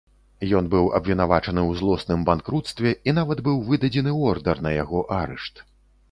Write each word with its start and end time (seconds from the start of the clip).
Ён 0.59 0.65
быў 0.73 0.85
абвінавачаны 0.99 1.59
ў 1.69 1.81
злосным 1.81 2.23
банкруцтве 2.29 2.93
і 3.11 3.15
нават 3.17 3.43
быў 3.49 3.59
выдадзены 3.67 4.15
ордар 4.31 4.63
на 4.67 4.71
яго 4.77 5.03
арышт. 5.19 5.63